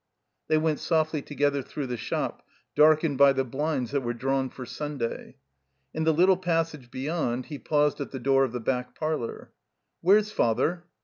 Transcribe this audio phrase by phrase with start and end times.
[0.47, 2.43] They went softly together through the shop,
[2.75, 5.35] darkened by the blinds that were drawn for Stmday.
[5.93, 9.51] In the little passage beyond he paused at the door of the back parlor.
[10.01, 10.85] "Where's Father?"